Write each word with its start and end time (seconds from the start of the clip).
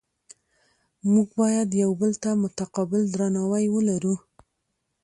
موږ 1.11 1.27
باید 1.41 1.69
یو 1.83 1.91
بل 2.01 2.11
ته 2.23 2.29
متقابل 2.43 3.01
درناوی 3.13 3.65
ولرو 3.71 4.15